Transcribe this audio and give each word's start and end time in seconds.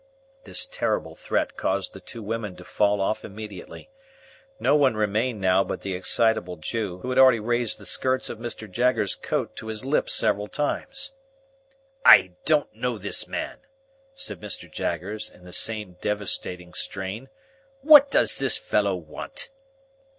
This 0.45 0.65
terrible 0.65 1.13
threat 1.13 1.55
caused 1.55 1.93
the 1.93 1.99
two 1.99 2.23
women 2.23 2.55
to 2.55 2.63
fall 2.63 2.99
off 3.01 3.23
immediately. 3.23 3.91
No 4.59 4.75
one 4.75 4.95
remained 4.95 5.39
now 5.39 5.63
but 5.63 5.81
the 5.81 5.93
excitable 5.93 6.57
Jew, 6.57 6.97
who 7.01 7.11
had 7.11 7.19
already 7.19 7.39
raised 7.39 7.77
the 7.77 7.85
skirts 7.85 8.27
of 8.27 8.39
Mr. 8.39 8.67
Jaggers's 8.67 9.13
coat 9.13 9.55
to 9.57 9.67
his 9.67 9.85
lips 9.85 10.11
several 10.15 10.47
times. 10.47 11.13
"I 12.03 12.31
don't 12.45 12.73
know 12.73 12.97
this 12.97 13.27
man!" 13.27 13.59
said 14.15 14.41
Mr. 14.41 14.67
Jaggers, 14.71 15.29
in 15.29 15.43
the 15.43 15.53
same 15.53 15.97
devastating 16.01 16.73
strain: 16.73 17.29
"What 17.83 18.09
does 18.09 18.39
this 18.39 18.57
fellow 18.57 18.95
want?" 18.95 19.51